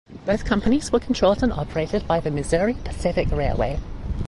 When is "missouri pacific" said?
2.31-3.29